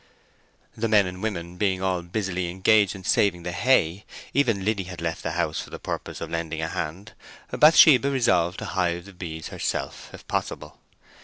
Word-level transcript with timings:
The 0.75 0.87
men 0.87 1.05
and 1.05 1.21
women 1.21 1.57
being 1.57 1.83
all 1.83 2.01
busily 2.01 2.49
engaged 2.49 2.95
in 2.95 3.03
saving 3.03 3.43
the 3.43 3.51
hay—even 3.51 4.65
Liddy 4.65 4.85
had 4.85 4.99
left 4.99 5.21
the 5.21 5.33
house 5.33 5.59
for 5.61 5.69
the 5.69 5.77
purpose 5.77 6.19
of 6.21 6.31
lending 6.31 6.59
a 6.63 6.69
hand—Bathsheba 6.69 8.09
resolved 8.09 8.57
to 8.57 8.65
hive 8.65 9.05
the 9.05 9.13
bees 9.13 9.49
herself, 9.49 10.09
if 10.11 10.27
possible. 10.27 10.79